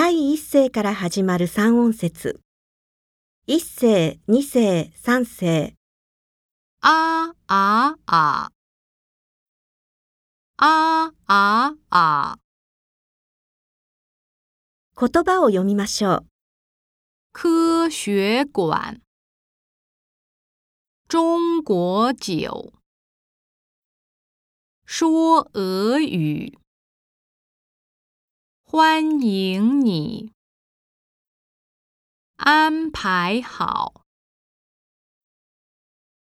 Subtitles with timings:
[0.00, 2.38] 第一声から始まる三音節。
[3.48, 5.74] 一声、二声、三声。
[6.80, 8.48] あああ
[10.56, 12.36] あああ
[14.96, 16.26] 言葉を読みましょう。
[17.32, 19.00] 科学馆，
[21.08, 22.72] 中国酒，
[24.86, 26.56] 说俄语，
[28.78, 30.30] 欢迎你，
[32.36, 34.04] 安排好。